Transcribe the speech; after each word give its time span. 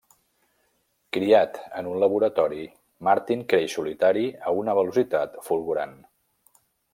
Criat 1.17 1.59
en 1.81 1.89
un 1.91 1.99
laboratori, 2.03 2.63
Martin 3.09 3.43
creix 3.53 3.77
solitari 3.77 4.25
a 4.49 4.55
una 4.63 4.75
velocitat 4.81 5.39
fulgurant. 5.51 5.95